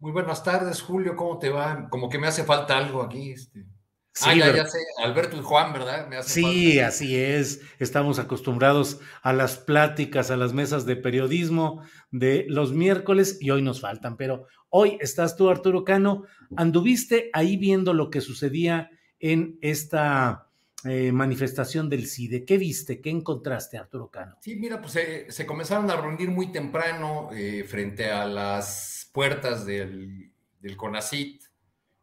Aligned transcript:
Muy 0.00 0.12
buenas 0.12 0.42
tardes, 0.42 0.80
Julio, 0.80 1.14
¿cómo 1.14 1.38
te 1.38 1.50
va? 1.50 1.88
Como 1.90 2.08
que 2.08 2.18
me 2.18 2.26
hace 2.26 2.44
falta 2.44 2.76
algo 2.78 3.02
aquí. 3.02 3.32
Este. 3.32 3.66
Sí, 4.12 4.28
ah, 4.30 4.34
ya, 4.34 4.56
ya 4.56 4.66
sé, 4.66 4.78
Alberto 5.04 5.36
y 5.36 5.40
Juan, 5.40 5.72
¿verdad? 5.72 6.08
Me 6.08 6.16
hace 6.16 6.30
Sí, 6.30 6.72
falta. 6.72 6.86
así 6.88 7.16
es. 7.16 7.60
Estamos 7.78 8.18
acostumbrados 8.18 8.98
a 9.22 9.32
las 9.32 9.56
pláticas, 9.58 10.30
a 10.30 10.36
las 10.36 10.52
mesas 10.52 10.84
de 10.86 10.96
periodismo 10.96 11.82
de 12.10 12.44
los 12.48 12.72
miércoles 12.72 13.38
y 13.40 13.50
hoy 13.50 13.62
nos 13.62 13.80
faltan. 13.80 14.16
Pero 14.16 14.46
hoy 14.68 14.98
estás 15.00 15.36
tú, 15.36 15.48
Arturo 15.48 15.84
Cano. 15.84 16.24
Anduviste 16.56 17.30
ahí 17.32 17.56
viendo 17.56 17.94
lo 17.94 18.10
que 18.10 18.20
sucedía 18.20 18.90
en 19.20 19.58
esta 19.60 20.49
eh, 20.84 21.12
manifestación 21.12 21.88
del 21.88 22.06
CIDE. 22.06 22.44
¿Qué 22.44 22.56
viste? 22.58 23.00
¿Qué 23.00 23.10
encontraste, 23.10 23.78
Arturo 23.78 24.10
Cano? 24.10 24.36
Sí, 24.40 24.56
mira, 24.56 24.80
pues 24.80 24.92
se, 24.92 25.30
se 25.30 25.46
comenzaron 25.46 25.90
a 25.90 25.96
reunir 25.96 26.30
muy 26.30 26.52
temprano 26.52 27.30
eh, 27.32 27.64
frente 27.68 28.10
a 28.10 28.26
las 28.26 29.10
puertas 29.12 29.66
del, 29.66 30.30
del 30.60 30.76
CONACIT, 30.76 31.42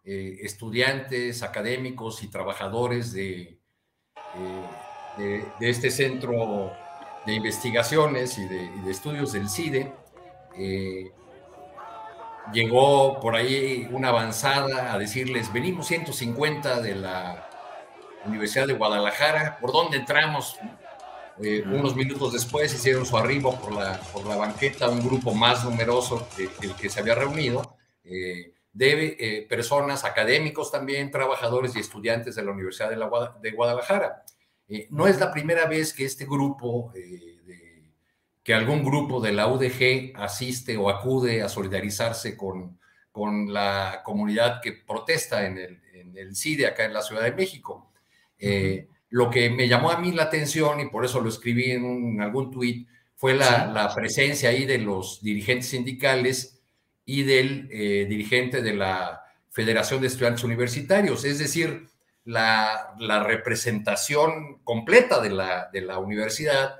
eh, 0.09 0.39
estudiantes, 0.41 1.43
académicos 1.43 2.23
y 2.23 2.29
trabajadores 2.29 3.11
de, 3.11 3.59
eh, 5.17 5.43
de, 5.59 5.69
este 5.69 5.91
centro 5.91 6.71
de 7.25 7.33
investigaciones 7.33 8.37
y 8.37 8.47
de, 8.47 8.63
y 8.63 8.79
de 8.85 8.91
estudios 8.91 9.33
del 9.33 9.49
CIDE. 9.49 9.91
Eh, 10.57 11.11
llegó 12.53 13.19
por 13.19 13.35
ahí 13.35 13.87
una 13.91 14.09
avanzada 14.09 14.93
a 14.93 14.97
decirles, 14.97 15.51
venimos 15.51 15.87
150 15.87 16.81
de 16.81 16.95
la 16.95 17.49
Universidad 18.27 18.67
de 18.67 18.73
Guadalajara, 18.73 19.57
¿por 19.59 19.71
dónde 19.71 19.97
entramos? 19.97 20.57
Eh, 21.41 21.63
unos 21.65 21.95
minutos 21.95 22.33
después 22.33 22.73
hicieron 22.73 23.05
su 23.05 23.15
arribo 23.17 23.59
por 23.59 23.71
la, 23.73 23.99
por 24.11 24.25
la 24.25 24.35
banqueta 24.35 24.89
un 24.89 25.05
grupo 25.05 25.33
más 25.33 25.63
numeroso 25.63 26.27
que 26.35 26.49
el 26.65 26.73
que 26.75 26.89
se 26.89 26.99
había 26.99 27.15
reunido, 27.15 27.77
eh, 28.03 28.53
de 28.73 29.17
eh, 29.19 29.45
personas, 29.47 30.03
académicos 30.03 30.71
también, 30.71 31.09
trabajadores 31.11 31.75
y 31.75 31.79
estudiantes 31.79 32.35
de 32.35 32.43
la 32.43 32.51
Universidad 32.51 32.89
de, 32.89 32.95
la 32.97 33.09
de 33.41 33.51
Guadalajara. 33.51 34.23
Eh, 34.67 34.87
no 34.91 35.07
es 35.07 35.19
la 35.19 35.31
primera 35.31 35.65
vez 35.65 35.93
que 35.93 36.05
este 36.05 36.25
grupo, 36.25 36.91
de- 36.93 37.37
que 38.43 38.53
algún 38.53 38.83
grupo 38.83 39.19
de 39.19 39.33
la 39.33 39.47
UDG 39.47 40.13
asiste 40.15 40.77
o 40.77 40.89
acude 40.89 41.41
a 41.43 41.49
solidarizarse 41.49 42.37
con, 42.37 42.79
con 43.11 43.51
la 43.51 44.01
comunidad 44.05 44.61
que 44.61 44.71
protesta 44.71 45.45
en 45.45 45.57
el, 45.57 45.81
en 45.93 46.17
el 46.17 46.35
CIDE 46.35 46.65
acá 46.65 46.85
en 46.85 46.93
la 46.93 47.01
Ciudad 47.01 47.23
de 47.23 47.33
México. 47.33 47.86
Eh, 48.39 48.87
lo 49.09 49.29
que 49.29 49.49
me 49.49 49.67
llamó 49.67 49.89
a 49.91 49.99
mí 49.99 50.11
la 50.11 50.23
atención, 50.23 50.79
y 50.79 50.87
por 50.89 51.05
eso 51.05 51.21
lo 51.21 51.29
escribí 51.29 51.71
en, 51.71 51.85
un- 51.85 52.13
en 52.15 52.21
algún 52.21 52.51
tuit, 52.51 52.87
fue 53.15 53.33
la, 53.33 53.67
Sí. 53.67 53.73
la 53.73 53.95
presencia 53.95 54.49
ahí 54.49 54.65
de 54.65 54.77
los 54.79 55.21
dirigentes 55.23 55.69
sindicales 55.69 56.61
y 57.05 57.23
del 57.23 57.69
eh, 57.71 58.05
dirigente 58.09 58.61
de 58.61 58.73
la 58.73 59.21
Federación 59.49 60.01
de 60.01 60.07
Estudiantes 60.07 60.43
Universitarios, 60.43 61.23
es 61.25 61.39
decir, 61.39 61.87
la, 62.25 62.93
la 62.99 63.23
representación 63.23 64.59
completa 64.63 65.21
de 65.21 65.29
la, 65.31 65.69
de 65.71 65.81
la 65.81 65.97
universidad, 65.97 66.75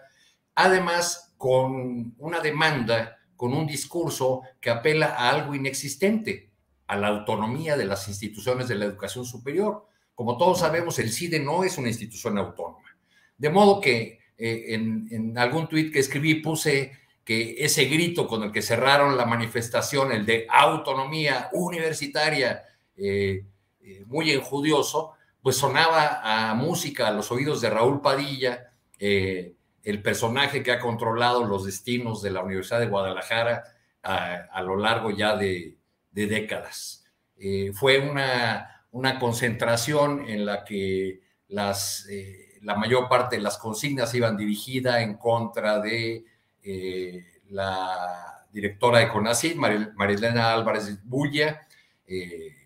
además 0.55 1.33
con 1.37 2.13
una 2.17 2.39
demanda, 2.41 3.17
con 3.35 3.53
un 3.53 3.65
discurso 3.65 4.41
que 4.59 4.69
apela 4.69 5.07
a 5.17 5.29
algo 5.29 5.55
inexistente, 5.55 6.49
a 6.87 6.97
la 6.97 7.07
autonomía 7.07 7.77
de 7.77 7.85
las 7.85 8.07
instituciones 8.07 8.67
de 8.67 8.75
la 8.75 8.85
educación 8.85 9.25
superior. 9.25 9.86
Como 10.17 10.35
todos 10.35 10.61
sabemos, 10.61 10.97
el 10.97 11.11
CIDE 11.11 11.39
no 11.39 11.63
es 11.63 11.77
una 11.77 11.89
institución 11.89 12.39
autónoma. 12.39 12.97
De 13.37 13.51
modo 13.51 13.79
que 13.79 14.17
eh, 14.35 14.73
en, 14.73 15.37
algún 15.37 15.67
tuit 15.67 15.93
que 15.93 15.99
escribí 15.99 16.41
puse 16.41 16.91
que 17.23 17.55
ese 17.59 17.85
grito 17.85 18.27
con 18.27 18.41
el 18.41 18.51
que 18.51 18.63
cerraron 18.63 19.15
la 19.15 19.27
manifestación, 19.27 20.11
el 20.11 20.25
de 20.25 20.47
autonomía 20.49 21.49
universitaria, 21.53 22.63
eh, 22.95 23.45
eh, 23.81 24.03
muy 24.07 24.31
enjudioso, 24.31 25.13
pues 25.43 25.55
sonaba 25.55 26.21
a 26.23 26.55
música 26.55 27.07
a 27.07 27.11
los 27.11 27.31
oídos 27.31 27.61
de 27.61 27.69
Raúl 27.69 28.01
Padilla, 28.01 28.71
eh, 28.97 29.53
el 29.83 30.01
personaje 30.01 30.63
que 30.63 30.71
ha 30.71 30.79
controlado 30.79 31.45
los 31.45 31.63
destinos 31.63 32.23
de 32.23 32.31
la 32.31 32.41
Universidad 32.41 32.79
de 32.79 32.87
Guadalajara 32.87 33.65
a, 34.01 34.63
lo 34.63 34.77
largo 34.77 35.11
ya 35.11 35.37
de, 35.37 35.77
de 36.09 36.25
décadas. 36.25 37.05
Eh, 37.39 37.71
fue 37.71 37.99
una, 37.99 38.76
una, 38.91 39.19
concentración 39.19 40.27
en 40.27 40.45
la 40.45 40.63
que 40.63 41.21
las, 41.47 42.07
eh, 42.09 42.59
la 42.61 42.75
mayor 42.75 43.07
parte 43.09 43.37
de 43.37 43.41
las 43.41 43.57
consignas 43.57 44.13
iban 44.13 44.37
dirigidas 44.37 45.01
en 45.01 45.15
contra 45.15 45.79
de 45.79 46.25
eh, 46.63 47.25
la 47.49 48.45
directora 48.51 48.99
de 48.99 49.09
CONACYT, 49.09 49.55
Marilena 49.55 50.53
Álvarez 50.53 50.99
Bulla, 51.03 51.67
eh, 52.07 52.57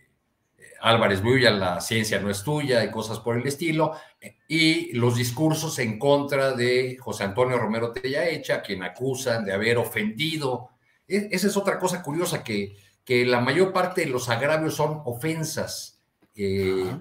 Álvarez 0.81 1.21
Bulla, 1.21 1.51
la 1.51 1.79
ciencia 1.79 2.19
no 2.19 2.29
es 2.29 2.43
tuya 2.43 2.83
y 2.83 2.89
cosas 2.89 3.19
por 3.19 3.37
el 3.37 3.45
estilo, 3.45 3.95
y 4.47 4.93
los 4.93 5.15
discursos 5.15 5.77
en 5.79 5.99
contra 5.99 6.53
de 6.53 6.97
José 6.99 7.23
Antonio 7.23 7.57
Romero 7.57 7.91
Tellaecha, 7.91 8.61
quien 8.61 8.83
acusan 8.83 9.45
de 9.45 9.53
haber 9.53 9.77
ofendido. 9.77 10.69
E, 11.07 11.29
Esa 11.31 11.47
es 11.47 11.57
otra 11.57 11.77
cosa 11.77 12.01
curiosa, 12.01 12.43
que, 12.43 12.75
que 13.05 13.25
la 13.25 13.41
mayor 13.41 13.71
parte 13.73 14.01
de 14.01 14.07
los 14.07 14.29
agravios 14.29 14.75
son 14.75 15.01
ofensas 15.05 16.00
eh, 16.43 16.97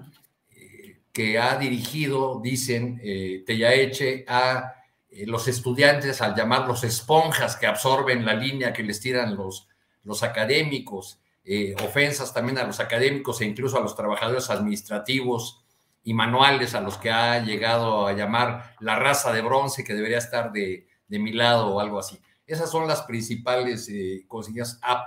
que 1.11 1.39
ha 1.39 1.57
dirigido, 1.57 2.39
dicen 2.41 2.99
eh, 3.03 3.43
Tellaeche, 3.45 4.25
a 4.27 4.73
eh, 5.09 5.25
los 5.25 5.47
estudiantes 5.47 6.21
al 6.21 6.35
llamarlos 6.35 6.83
esponjas 6.83 7.57
que 7.57 7.67
absorben 7.67 8.25
la 8.25 8.33
línea 8.33 8.71
que 8.71 8.83
les 8.83 9.01
tiran 9.01 9.35
los, 9.35 9.67
los 10.03 10.23
académicos, 10.23 11.19
eh, 11.43 11.75
ofensas 11.83 12.33
también 12.33 12.57
a 12.59 12.63
los 12.63 12.79
académicos 12.79 13.41
e 13.41 13.45
incluso 13.45 13.77
a 13.77 13.81
los 13.81 13.95
trabajadores 13.95 14.49
administrativos 14.49 15.63
y 16.03 16.13
manuales 16.13 16.75
a 16.75 16.81
los 16.81 16.97
que 16.97 17.11
ha 17.11 17.43
llegado 17.43 18.07
a 18.07 18.13
llamar 18.13 18.75
la 18.79 18.97
raza 18.97 19.33
de 19.33 19.41
bronce 19.41 19.83
que 19.83 19.93
debería 19.93 20.17
estar 20.17 20.51
de, 20.51 20.87
de 21.07 21.19
mi 21.19 21.33
lado 21.33 21.67
o 21.67 21.79
algo 21.79 21.99
así. 21.99 22.19
Esas 22.45 22.71
son 22.71 22.87
las 22.87 23.03
principales 23.03 23.89
eh, 23.89 24.25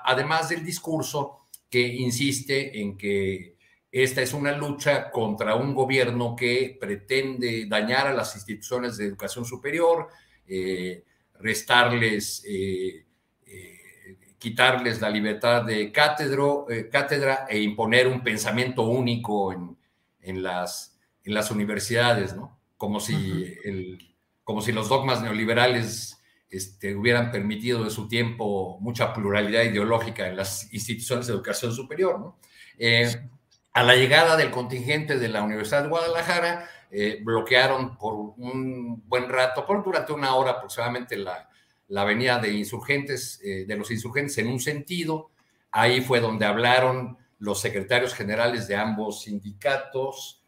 además 0.04 0.48
del 0.48 0.64
discurso 0.64 1.40
que 1.70 1.80
insiste 1.80 2.80
en 2.80 2.96
que 2.96 3.53
esta 4.02 4.22
es 4.22 4.34
una 4.34 4.50
lucha 4.56 5.10
contra 5.12 5.54
un 5.54 5.72
gobierno 5.72 6.34
que 6.34 6.76
pretende 6.80 7.66
dañar 7.68 8.08
a 8.08 8.12
las 8.12 8.34
instituciones 8.34 8.96
de 8.96 9.06
educación 9.06 9.44
superior, 9.44 10.08
eh, 10.48 11.04
restarles, 11.38 12.42
eh, 12.44 13.04
eh, 13.46 14.16
quitarles 14.36 15.00
la 15.00 15.10
libertad 15.10 15.64
de 15.64 15.92
cátedro, 15.92 16.66
cátedra 16.90 17.46
e 17.48 17.60
imponer 17.60 18.08
un 18.08 18.24
pensamiento 18.24 18.82
único 18.82 19.52
en, 19.52 19.76
en, 20.22 20.42
las, 20.42 20.98
en 21.22 21.32
las 21.32 21.52
universidades, 21.52 22.34
¿no? 22.34 22.58
Como 22.76 22.98
si, 22.98 23.14
uh 23.14 23.18
-huh. 23.18 23.58
el, 23.64 24.14
como 24.42 24.60
si 24.60 24.72
los 24.72 24.88
dogmas 24.88 25.22
neoliberales 25.22 26.20
este, 26.50 26.96
hubieran 26.96 27.30
permitido 27.30 27.84
en 27.84 27.90
su 27.90 28.08
tiempo 28.08 28.78
mucha 28.80 29.12
pluralidad 29.12 29.62
ideológica 29.62 30.26
en 30.28 30.36
las 30.36 30.72
instituciones 30.74 31.26
de 31.26 31.32
educación 31.32 31.72
superior. 31.72 32.34
Eh, 32.78 33.28
a 33.74 33.82
la 33.82 33.94
llegada 33.94 34.36
del 34.36 34.50
contingente 34.50 35.18
de 35.18 35.28
la 35.28 35.42
Universidad 35.42 35.82
de 35.82 35.88
Guadalajara, 35.88 36.68
eh, 36.90 37.20
bloquearon 37.22 37.98
por 37.98 38.14
un 38.14 39.02
buen 39.06 39.28
rato, 39.28 39.66
por 39.66 39.84
durante 39.84 40.12
una 40.12 40.34
hora 40.36 40.52
aproximadamente, 40.52 41.16
la, 41.16 41.50
la 41.88 42.02
avenida 42.02 42.38
de 42.38 42.52
insurgentes, 42.52 43.40
eh, 43.44 43.66
de 43.66 43.76
los 43.76 43.90
insurgentes 43.90 44.38
en 44.38 44.48
un 44.48 44.60
sentido. 44.60 45.30
Ahí 45.70 46.00
fue 46.00 46.20
donde 46.20 46.46
hablaron 46.46 47.18
los 47.38 47.60
secretarios 47.60 48.14
generales 48.14 48.66
de 48.68 48.76
ambos 48.76 49.22
sindicatos. 49.24 50.40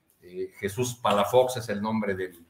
Jesús 0.59 0.95
Palafox 0.95 1.59
es 1.59 1.69
el 1.69 1.81
nombre 1.83 2.15
del, 2.15 2.47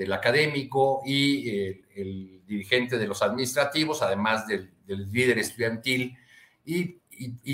del 0.00 0.14
académico 0.14 1.02
y 1.04 1.50
eh, 1.50 1.82
el 1.94 2.40
dirigente 2.46 2.96
de 2.96 3.06
los 3.06 3.20
administrativos, 3.20 4.00
además 4.00 4.46
del, 4.46 4.70
líder 4.86 5.38
estudiantil. 5.38 6.16
Y, 6.64 6.96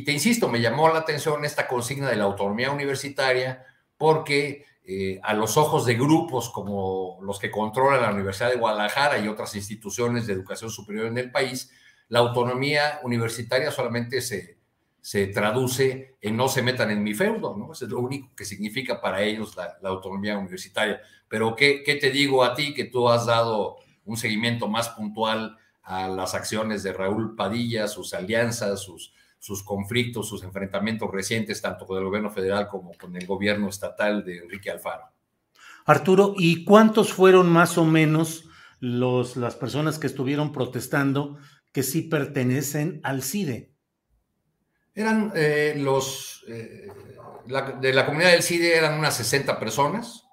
te 0.05 0.13
insisto, 0.13 0.49
me 0.49 0.61
llamó 0.61 0.89
la 0.89 1.01
atención 1.01 1.45
esta 1.45 1.67
consigna 1.67 2.09
de 2.09 2.17
la 2.17 2.25
autonomía 2.25 2.71
universitaria 2.71 3.65
porque 3.97 4.65
eh, 4.85 5.19
a 5.25 5.35
los 5.35 5.57
ojos 5.57 5.85
de 5.85 5.95
grupos 5.95 6.51
como 6.51 7.19
los 7.23 7.41
que 7.41 7.51
controlan 7.51 8.03
la 8.03 8.13
Universidad 8.13 8.51
de 8.51 8.57
Guadalajara 8.57 9.19
y 9.19 9.27
otras 9.27 9.57
instituciones 9.57 10.27
de 10.27 10.35
educación 10.35 10.71
superior 10.71 11.07
en 11.07 11.19
el 11.19 11.33
país, 11.33 11.73
la 12.09 12.21
autonomía 12.21 13.01
universitaria 13.03 13.73
solamente 13.73 14.21
se, 14.21 14.59
se 15.01 15.27
traduce 15.27 16.17
en 16.21 16.37
no 16.37 16.49
se 16.49 16.63
metan 16.63 16.93
en 16.93 17.03
mi 17.03 17.15
feudo, 17.15 17.57
¿no? 17.57 17.73
Eso 17.73 17.87
es 17.87 17.91
lo 17.91 17.99
único 17.99 18.33
que 18.37 18.45
significa 18.45 19.01
para 19.01 19.23
ellos 19.23 19.57
la, 19.57 19.77
la 19.83 19.89
autonomía 19.89 20.39
universitaria. 20.39 21.01
Pero 21.29 21.57
¿qué, 21.57 21.83
¿qué, 21.85 21.97
te 21.97 22.11
digo 22.11 22.45
a 22.45 22.55
ti 22.55 22.73
que 22.73 22.85
tú 22.85 23.09
has 23.09 23.27
dado 23.27 23.79
un 24.05 24.17
seguimiento 24.17 24.69
más 24.69 24.91
puntual 24.91 25.59
a 25.83 26.07
las 26.09 26.35
acciones 26.35 26.85
de 26.85 26.93
Raúl 26.93 27.35
Padilla, 27.35 27.89
sus 27.89 28.15
alianzas, 28.15 28.83
sus, 28.83 29.13
sus 29.39 29.63
conflictos, 29.63 30.29
sus 30.29 30.43
enfrentamientos 30.43 31.11
recientes, 31.11 31.63
tanto 31.63 31.87
con 31.87 31.99
el 31.99 32.05
gobierno 32.05 32.31
federal 32.31 32.69
como 32.69 32.93
con 32.95 33.17
el 33.17 33.27
gobierno 33.27 33.69
estatal 33.69 34.25
de 34.25 34.39
Enrique 34.39 34.71
Alfaro? 34.71 35.05
Arturo, 35.85 36.35
¿y 36.37 36.65
cuántos 36.65 37.13
fueron 37.13 37.49
más 37.49 37.79
o 37.79 37.85
menos 37.85 38.49
los, 38.81 39.37
las 39.37 39.55
personas 39.55 39.99
que 39.99 40.09
estuvieron 40.09 40.53
protestando 40.53 41.39
que 41.73 41.83
sí 41.83 42.03
pertenecen 42.03 43.01
al 43.05 43.23
CIDE? 43.23 43.73
Eran 44.95 45.33
eh, 45.35 45.75
los 45.77 46.45
eh, 46.49 46.89
de 47.81 47.93
la 47.93 48.07
comunidad 48.07 48.33
del 48.33 48.43
CIDE 48.43 48.77
eran 48.77 48.99
unas 48.99 49.17
60 49.17 49.59
personas 49.59 50.25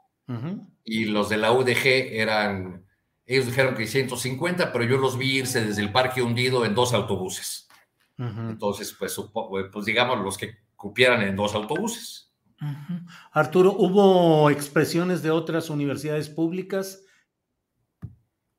y 0.84 1.06
los 1.06 1.30
de 1.30 1.38
la 1.38 1.52
UDG 1.52 1.86
eran, 1.86 2.86
ellos 3.26 3.46
dijeron 3.46 3.76
que 3.76 3.86
150, 3.86 4.72
pero 4.72 4.84
yo 4.84 4.98
los 4.98 5.18
vi 5.18 5.38
irse 5.38 5.64
desde 5.64 5.82
el 5.82 5.92
parque 5.92 6.22
hundido 6.22 6.66
en 6.66 6.74
dos 6.74 6.94
autobuses. 6.94 7.68
Entonces, 8.18 8.96
pues, 8.98 9.20
pues 9.72 9.86
digamos 9.86 10.20
los 10.20 10.38
que 10.38 10.58
cupieran 10.76 11.22
en 11.22 11.36
dos 11.36 11.56
autobuses. 11.56 12.34
Arturo, 13.32 13.74
¿hubo 13.74 14.50
expresiones 14.50 15.22
de 15.22 15.32
otras 15.32 15.70
universidades 15.70 16.30
públicas? 16.30 17.04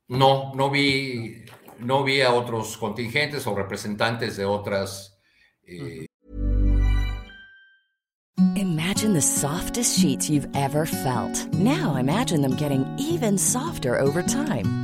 No, 0.09 0.53
no 0.55 0.71
vi, 0.71 1.45
no 1.79 2.05
vi 2.05 2.21
a 2.21 2.33
otros 2.33 2.77
contingentes 2.77 3.47
o 3.47 3.55
representantes 3.55 4.37
de 4.37 4.45
otras 4.45 5.19
eh, 5.63 6.07
Imagine 8.57 9.15
the 9.15 9.23
softest 9.23 9.99
sheets 9.99 10.29
you've 10.29 10.49
ever 10.55 10.87
felt. 10.87 11.53
Now 11.55 11.97
imagine 11.97 12.43
them 12.43 12.57
getting 12.57 12.85
even 12.99 13.39
softer 13.39 13.99
over 13.99 14.23
time. 14.23 14.84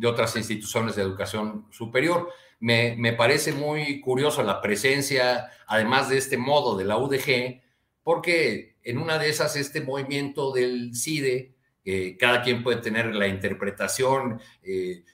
de 0.00 0.06
otras 0.06 0.34
instituciones 0.36 0.96
de 0.96 1.02
educación 1.02 1.66
superior. 1.70 2.30
Me, 2.58 2.96
me, 2.96 3.12
parece 3.12 3.52
muy 3.52 4.00
curioso 4.00 4.42
la 4.42 4.60
presencia, 4.60 5.50
además 5.66 6.08
de 6.08 6.18
este 6.18 6.36
modo, 6.36 6.76
de 6.76 6.84
la 6.84 6.96
UDG, 6.96 7.60
porque 8.02 8.76
en 8.82 8.98
una 8.98 9.18
de 9.18 9.28
esas, 9.28 9.56
este 9.56 9.82
movimiento 9.82 10.52
del 10.52 10.94
CIDE, 10.94 11.54
eh, 11.84 12.16
cada 12.18 12.42
quien 12.42 12.62
puede 12.62 12.80
tener 12.80 13.14
la 13.14 13.28
interpretación. 13.28 14.40
Eh, 14.62 15.04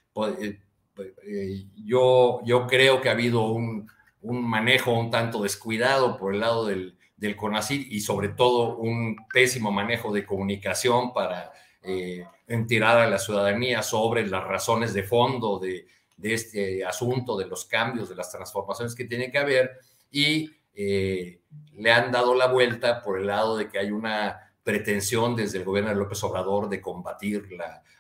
eh, 1.28 1.66
yo, 1.84 2.40
yo 2.44 2.66
creo 2.66 3.00
que 3.00 3.08
ha 3.08 3.12
habido 3.12 3.48
un, 3.48 3.88
un, 4.22 4.48
manejo 4.48 4.92
un 4.92 5.10
tanto 5.10 5.42
descuidado 5.42 6.16
por 6.16 6.32
el 6.32 6.40
lado 6.40 6.66
del, 6.66 6.96
del 7.16 7.36
CONACYT 7.36 7.92
y 7.92 8.00
sobre 8.00 8.28
todo 8.28 8.76
un 8.76 9.16
pésimo 9.32 9.70
manejo 9.70 10.12
de 10.12 10.24
comunicación 10.24 11.12
para 11.12 11.52
eh, 11.82 12.24
tirar 12.66 12.98
a 12.98 13.08
la 13.08 13.18
ciudadanía 13.18 13.82
sobre 13.82 14.26
las 14.26 14.44
razones 14.44 14.94
de 14.94 15.02
fondo 15.02 15.58
de, 15.58 15.86
este 16.22 16.84
asunto, 16.84 17.36
de 17.36 17.46
los 17.46 17.64
cambios, 17.64 18.08
de 18.08 18.14
las 18.14 18.30
transformaciones 18.30 18.94
que 18.94 19.04
tiene 19.04 19.30
que 19.30 19.38
haber, 19.38 19.78
y 20.10 20.50
eh, 20.74 21.40
le 21.72 21.92
han 21.92 22.12
dado 22.12 22.34
la 22.34 22.46
vuelta 22.46 23.02
por 23.02 23.18
el 23.18 23.26
lado 23.26 23.56
de 23.56 23.68
que 23.68 23.78
hay 23.78 23.90
una 23.90 24.40
pretensión 24.62 25.36
desde 25.36 25.58
el 25.58 25.64
gobierno 25.64 25.90
de 25.90 25.96
López 25.96 26.22
Obrador 26.24 26.68
de 26.68 26.80
combatir 26.80 27.48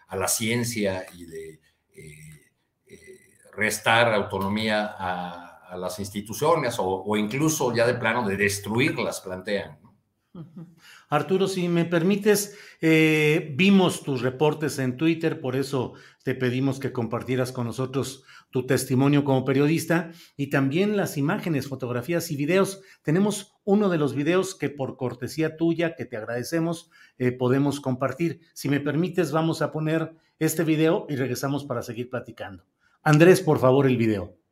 a 0.08 0.16
la 0.16 0.28
ciencia 0.28 1.06
y 1.14 1.24
de 1.24 1.60
eh, 1.94 2.36
restar 3.56 4.12
autonomía 4.12 4.94
a, 4.98 5.76
las 5.76 5.98
instituciones 5.98 6.76
o, 6.78 7.16
incluso 7.16 7.74
ya 7.74 7.86
de 7.86 7.94
plano 7.94 8.26
de 8.26 8.36
destruirlas, 8.36 9.20
plantean. 9.20 9.78
Arturo, 11.08 11.46
si 11.46 11.68
me 11.68 11.84
permites, 11.84 12.56
eh, 12.80 13.52
vimos 13.56 14.02
tus 14.02 14.22
reportes 14.22 14.78
en 14.78 14.96
Twitter, 14.96 15.40
por 15.40 15.54
eso 15.54 15.94
te 16.24 16.34
pedimos 16.34 16.80
que 16.80 16.92
compartieras 16.92 17.52
con 17.52 17.66
nosotros 17.66 18.24
tu 18.50 18.66
testimonio 18.66 19.22
como 19.22 19.44
periodista 19.44 20.10
y 20.36 20.50
también 20.50 20.96
las 20.96 21.16
imágenes, 21.16 21.68
fotografías 21.68 22.30
y 22.30 22.36
videos. 22.36 22.82
Tenemos 23.02 23.54
uno 23.64 23.88
de 23.88 23.98
los 23.98 24.14
videos 24.14 24.54
que 24.54 24.68
por 24.68 24.96
cortesía 24.96 25.56
tuya, 25.56 25.94
que 25.94 26.06
te 26.06 26.16
agradecemos, 26.16 26.90
eh, 27.18 27.32
podemos 27.32 27.80
compartir. 27.80 28.40
Si 28.52 28.68
me 28.68 28.80
permites, 28.80 29.30
vamos 29.30 29.62
a 29.62 29.70
poner 29.70 30.16
este 30.38 30.64
video 30.64 31.06
y 31.08 31.16
regresamos 31.16 31.64
para 31.64 31.82
seguir 31.82 32.10
platicando. 32.10 32.64
Andrés, 33.02 33.40
por 33.40 33.58
favor, 33.58 33.86
el 33.86 33.96
video. 33.96 34.45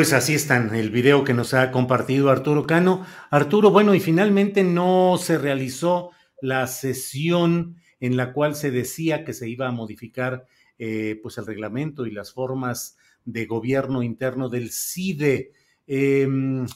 Pues 0.00 0.14
así 0.14 0.32
están, 0.32 0.74
el 0.74 0.88
video 0.88 1.24
que 1.24 1.34
nos 1.34 1.52
ha 1.52 1.70
compartido 1.70 2.30
Arturo 2.30 2.66
Cano. 2.66 3.04
Arturo, 3.28 3.70
bueno, 3.70 3.94
y 3.94 4.00
finalmente 4.00 4.64
no 4.64 5.18
se 5.18 5.36
realizó 5.36 6.10
la 6.40 6.66
sesión 6.68 7.76
en 8.00 8.16
la 8.16 8.32
cual 8.32 8.54
se 8.54 8.70
decía 8.70 9.26
que 9.26 9.34
se 9.34 9.46
iba 9.50 9.68
a 9.68 9.72
modificar 9.72 10.46
eh, 10.78 11.20
pues 11.22 11.36
el 11.36 11.44
reglamento 11.44 12.06
y 12.06 12.12
las 12.12 12.32
formas 12.32 12.96
de 13.26 13.44
gobierno 13.44 14.02
interno 14.02 14.48
del 14.48 14.70
CIDE. 14.70 15.52
Em, 15.86 16.66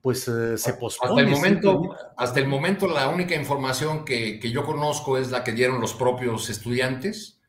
pues 0.00 0.26
eh, 0.26 0.58
se 0.58 0.74
pospone. 0.74 1.12
Hasta 1.12 1.22
el, 1.22 1.30
momento, 1.30 1.96
hasta 2.16 2.40
el 2.40 2.48
momento 2.48 2.88
la 2.88 3.08
única 3.08 3.36
información 3.36 4.04
que, 4.04 4.40
yo 4.52 4.64
conozco 4.64 5.16
es 5.16 5.30
la 5.30 5.44
que 5.44 5.52
dieron 5.52 5.80
los 5.80 5.94
propios 5.94 6.50
estudiantes. 6.50 7.40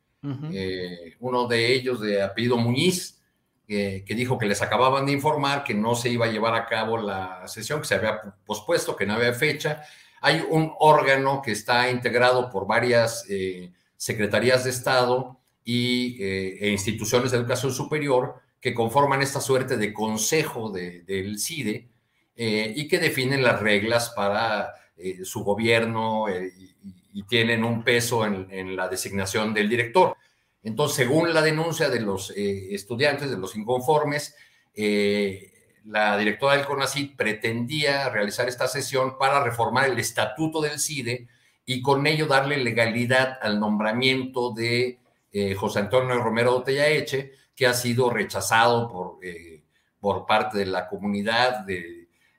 Eh, 0.51 1.15
uno 1.19 1.47
de 1.47 1.73
ellos 1.73 1.99
de 1.99 2.21
apellido 2.21 2.57
Muñiz, 2.57 3.23
que 3.67 4.03
dijo 4.15 4.37
que 4.37 4.45
les 4.45 4.61
acababan 4.61 5.05
de 5.05 5.11
informar 5.11 5.63
que 5.63 5.73
no 5.73 5.95
se 5.95 6.09
iba 6.09 6.25
a 6.25 6.31
llevar 6.31 6.55
a 6.55 6.65
cabo 6.65 6.97
la 6.97 7.47
sesión, 7.47 7.81
que 7.81 7.87
se 7.87 7.95
había 7.95 8.21
pospuesto, 8.45 8.95
que 8.95 9.05
no 9.05 9.13
había 9.13 9.33
fecha. 9.33 9.83
Hay 10.21 10.43
un 10.49 10.73
órgano 10.79 11.41
que 11.41 11.51
está 11.51 11.89
integrado 11.89 12.49
por 12.49 12.67
varias 12.67 13.25
eh, 13.29 13.71
secretarías 13.97 14.63
de 14.63 14.69
Estado 14.69 15.39
y, 15.63 16.21
eh, 16.23 16.57
e 16.61 16.69
instituciones 16.71 17.31
de 17.31 17.37
educación 17.37 17.71
superior 17.71 18.35
que 18.59 18.73
conforman 18.73 19.21
esta 19.21 19.41
suerte 19.41 19.77
de 19.77 19.93
consejo 19.93 20.71
del 20.71 21.37
CIDE 21.39 21.89
eh, 22.35 22.73
y 22.75 22.87
que 22.87 22.99
definen 22.99 23.43
las 23.43 23.59
reglas 23.59 24.11
para 24.15 24.73
su 25.23 25.43
gobierno 25.43 26.25
y, 26.29 26.73
tienen 27.29 27.63
un 27.63 27.83
peso 27.83 28.25
en 28.25 28.75
la 28.75 28.89
designación 28.89 29.53
del 29.53 29.69
director. 29.69 30.17
Entonces, 30.65 30.97
según 30.97 31.31
la 31.31 31.43
denuncia 31.43 31.89
de 31.89 31.99
los 31.99 32.31
eh, 32.31 32.73
estudiantes, 32.73 33.29
de 33.29 33.37
los 33.37 33.55
inconformes, 33.55 34.35
eh, 34.73 35.53
la 35.85 36.17
directora 36.17 36.57
del 36.57 36.65
CONACYT 36.65 37.15
pretendía 37.15 38.09
realizar 38.09 38.49
esta 38.49 38.67
sesión 38.67 39.19
para 39.19 39.43
reformar 39.43 39.87
el 39.87 39.99
estatuto 39.99 40.61
del 40.61 40.79
CIDE 40.79 41.27
y 41.67 41.83
con 41.83 42.07
ello 42.07 42.25
darle 42.25 42.57
legalidad 42.57 43.37
al 43.43 43.59
nombramiento 43.59 44.53
de 44.53 44.97
eh, 45.31 45.53
José 45.53 45.79
Antonio 45.79 46.15
Romero 46.15 46.63
Eche, 46.65 47.33
que 47.55 47.67
ha 47.67 47.73
sido 47.75 48.09
rechazado 48.09 48.91
por, 48.91 49.19
por 49.99 50.25
parte 50.25 50.57
de 50.57 50.65
la 50.65 50.87
comunidad 50.87 51.63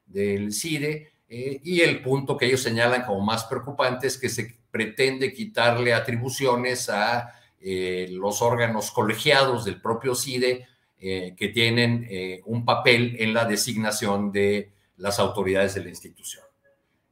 del 0.04 0.52
CIDE. 0.52 1.12
y 1.28 1.80
el 1.80 2.02
punto 2.02 2.36
que 2.36 2.46
ellos 2.46 2.62
señalan 2.62 3.04
como 3.04 3.20
más 3.20 3.44
preocupante 3.44 4.08
es 4.08 4.18
que 4.18 4.28
se 4.28 4.58
pretende 4.72 5.32
quitarle 5.32 5.94
atribuciones 5.94 6.90
a 6.90 7.32
eh, 7.68 8.06
los 8.12 8.42
órganos 8.42 8.92
colegiados 8.92 9.64
del 9.64 9.80
propio 9.80 10.14
CIDE 10.14 10.68
eh, 11.00 11.34
que 11.36 11.48
tienen 11.48 12.06
eh, 12.08 12.40
un 12.44 12.64
papel 12.64 13.16
en 13.18 13.34
la 13.34 13.44
designación 13.44 14.30
de 14.30 14.70
las 14.98 15.18
autoridades 15.18 15.74
de 15.74 15.82
la 15.82 15.88
institución. 15.88 16.44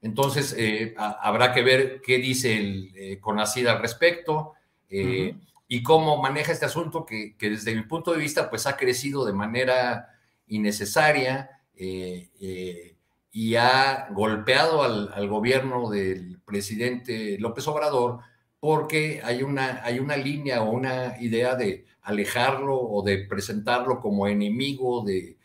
Entonces, 0.01 0.57
habrá 0.97 1.53
que 1.53 1.63
ver 1.63 2.01
qué 2.03 2.19
dice 2.19 2.57
el 2.57 3.19
CONACID 3.21 3.67
al 3.67 3.81
respecto 3.81 4.53
y 4.89 5.83
cómo 5.83 6.23
maneja 6.23 6.53
este 6.53 6.67
asunto 6.67 7.05
que, 7.05 7.35
desde 7.41 7.75
mi 7.75 7.83
punto 7.83 8.13
de 8.13 8.19
vista 8.19 8.49
pues 8.49 8.69
ha 8.69 8.77
crecido 8.77 9.25
de 9.25 9.33
manera 9.33 10.15
innecesaria 10.47 11.51
y 11.75 13.57
ha 13.57 14.09
golpeado 14.13 14.83
al, 14.83 15.29
gobierno 15.29 15.91
del 15.91 16.39
presidente 16.45 17.39
López 17.41 17.67
Obrador 17.67 18.21
porque 18.65 19.21
hay 19.23 19.43
una, 19.43 19.83
hay 19.85 19.99
una 19.99 20.17
línea 20.17 20.63
o 20.63 20.71
una 20.71 21.21
idea 21.21 21.55
de 21.55 21.85
alejarlo 22.01 22.81
o 22.81 23.03
de 23.03 23.19
presentarlo 23.19 24.01
como 24.01 24.27
enemigo 24.27 25.05
de, 25.05 25.37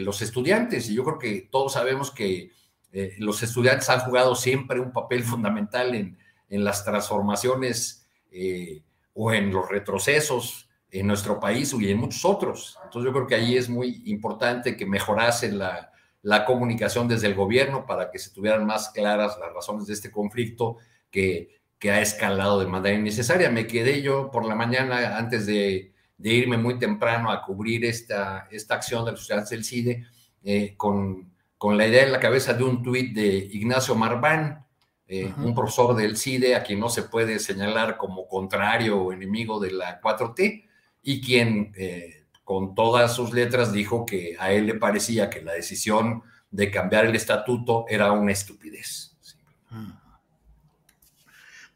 los 0.00 0.20
estudiantes. 0.20 0.90
Y 0.90 0.94
yo 0.94 1.02
creo 1.02 1.18
que 1.18 1.48
todos 1.50 1.72
sabemos 1.72 2.10
que 2.10 2.52
eh, 2.92 3.14
los 3.20 3.42
estudiantes 3.42 3.88
han 3.88 4.00
jugado 4.00 4.34
siempre 4.34 4.80
un 4.80 4.92
papel 4.92 5.22
fundamental 5.24 5.94
en, 5.94 6.18
las 6.50 6.84
transformaciones 6.84 8.06
eh, 8.30 8.82
o 9.14 9.32
en 9.32 9.50
los 9.50 9.66
retrocesos 9.70 10.68
en 10.90 11.06
nuestro 11.06 11.40
país 11.40 11.72
y 11.72 11.90
en 11.90 11.96
muchos 11.96 12.22
otros. 12.26 12.78
Entonces 12.84 13.06
yo 13.06 13.14
creo 13.14 13.26
que 13.26 13.34
ahí 13.36 13.56
es 13.56 13.70
muy 13.70 14.02
importante 14.04 14.76
que 14.76 14.84
mejorase 14.84 15.50
la, 15.52 15.90
la 16.20 16.44
comunicación 16.44 17.08
desde 17.08 17.28
el 17.28 17.34
gobierno 17.34 17.86
para 17.86 18.10
que 18.10 18.18
se 18.18 18.30
tuvieran 18.30 18.66
más 18.66 18.90
claras 18.90 19.38
las 19.40 19.54
razones 19.54 19.86
de 19.86 19.94
este 19.94 20.10
conflicto 20.10 20.76
que 21.10 21.57
que 21.78 21.90
ha 21.90 22.00
escalado 22.00 22.60
de 22.60 22.66
manera 22.66 22.98
innecesaria. 22.98 23.50
Me 23.50 23.66
quedé 23.66 24.02
yo 24.02 24.30
por 24.30 24.44
la 24.44 24.54
mañana 24.54 25.16
antes 25.16 25.46
de, 25.46 25.92
irme 26.20 26.56
muy 26.56 26.78
temprano 26.78 27.30
a 27.30 27.42
cubrir 27.42 27.84
esta, 27.84 28.48
esta 28.50 28.74
acción 28.74 29.04
de 29.04 29.12
los 29.12 29.20
estudiantes 29.20 29.50
del 29.50 29.64
CIDE 29.64 30.04
eh, 30.42 30.74
con, 30.76 31.32
con, 31.56 31.76
la 31.78 31.86
idea 31.86 32.04
en 32.04 32.12
la 32.12 32.18
cabeza 32.18 32.54
de 32.54 32.64
un 32.64 32.82
tuit 32.82 33.14
de 33.14 33.36
Ignacio 33.52 33.94
Marván, 33.94 34.66
eh, 35.06 35.32
un 35.38 35.54
profesor 35.54 35.94
del 35.94 36.16
CIDE 36.16 36.54
a 36.56 36.62
quien 36.62 36.80
no 36.80 36.88
se 36.88 37.04
puede 37.04 37.38
señalar 37.38 37.96
como 37.96 38.26
contrario 38.26 39.00
o 39.00 39.12
enemigo 39.12 39.58
de 39.60 39.70
la 39.70 40.00
4T 40.00 40.64
y 41.02 41.22
quien 41.22 41.72
eh, 41.76 42.26
con 42.44 42.74
todas 42.74 43.14
sus 43.14 43.32
letras 43.32 43.72
dijo 43.72 44.04
que 44.04 44.36
a 44.38 44.52
él 44.52 44.66
le 44.66 44.74
parecía 44.74 45.30
que 45.30 45.40
la 45.40 45.52
decisión 45.52 46.22
de 46.50 46.70
cambiar 46.70 47.06
el 47.06 47.14
estatuto 47.14 47.86
era 47.88 48.12
una 48.12 48.32
estupidez. 48.32 49.16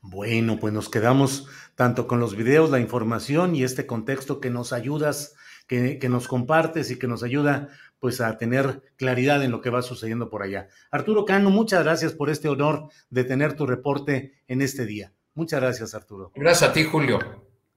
Bueno, 0.03 0.59
pues 0.59 0.75
nos 0.75 0.89
quedamos 0.89 1.47
tanto 1.77 2.09
con 2.09 2.19
los 2.19 2.37
videos, 2.37 2.71
la 2.71 2.81
información 2.81 3.55
y 3.55 3.63
este 3.63 3.87
contexto 3.87 4.41
que 4.41 4.51
nos 4.51 4.73
ayudas, 4.73 5.37
que, 5.69 5.99
nos 6.11 6.27
compartes 6.27 6.91
y 6.91 6.99
que 6.99 7.07
nos 7.07 7.23
ayuda 7.23 7.69
pues 8.01 8.21
a 8.21 8.37
tener 8.37 8.83
claridad 8.97 9.45
en 9.45 9.53
lo 9.53 9.61
que 9.61 9.71
va 9.71 9.81
sucediendo 9.81 10.29
por 10.29 10.43
allá. 10.43 10.67
Arturo 10.91 11.25
Cano, 11.25 11.51
muchas 11.51 11.85
gracias 11.85 12.13
por 12.13 12.31
este 12.31 12.49
honor 12.49 12.89
de 13.11 13.23
tener 13.23 13.55
tu 13.55 13.65
reporte 13.65 14.43
en 14.49 14.61
este 14.61 14.87
día. 14.87 15.13
Muchas 15.35 15.61
gracias, 15.61 15.95
Arturo. 15.95 16.33
Gracias 16.35 16.71
a 16.71 16.73
ti, 16.73 16.83
Julio. 16.83 17.21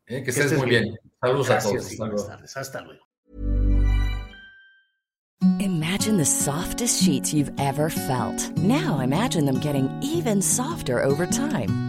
Eh, 0.07 0.23
que, 0.23 0.31
estés 0.31 0.57
muy 0.57 0.67
bien. 0.67 0.97
Saludos 1.21 1.49
a 1.51 1.59
todos. 1.59 1.97
buenas 1.97 2.27
tardes. 2.27 2.57
Hasta 2.57 2.81
luego. 2.81 3.05
Imagine 5.59 6.17
the 6.17 6.25
softest 6.25 7.03
sheets 7.03 7.33
you've 7.33 7.51
ever 7.59 7.91
felt. 7.91 8.51
Now 8.57 8.99
imagine 8.99 9.45
them 9.45 9.59
getting 9.59 9.87
even 10.01 10.41
softer 10.41 11.03
over 11.03 11.27
time. 11.27 11.84